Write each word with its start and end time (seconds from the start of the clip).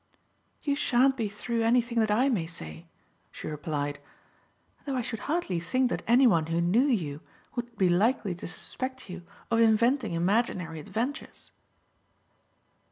"You 0.63 0.75
shan't 0.75 1.15
be 1.15 1.29
through 1.29 1.61
anything 1.61 1.99
that 1.99 2.09
I 2.09 2.27
may 2.27 2.47
say," 2.47 2.87
she 3.31 3.45
replied, 3.47 3.99
"though 4.85 4.95
I 4.95 5.03
should 5.03 5.19
hardly 5.29 5.59
think 5.59 5.91
that 5.91 6.01
anyone 6.07 6.47
who 6.47 6.59
knew 6.59 6.87
you 6.87 7.21
would 7.55 7.77
be 7.77 7.87
likely 7.87 8.33
to 8.33 8.47
suspect 8.47 9.11
you 9.11 9.21
of 9.51 9.59
inventing 9.59 10.13
imaginary 10.13 10.79
adventures." 10.79 11.51